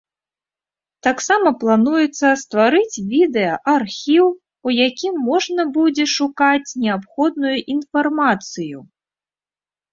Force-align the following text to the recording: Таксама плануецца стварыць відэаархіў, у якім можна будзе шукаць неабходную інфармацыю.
Таксама 1.07 1.49
плануецца 1.63 2.27
стварыць 2.43 3.03
відэаархіў, 3.11 4.25
у 4.69 4.75
якім 4.87 5.13
можна 5.29 5.61
будзе 5.79 6.05
шукаць 6.17 6.69
неабходную 6.87 7.55
інфармацыю. 7.79 8.79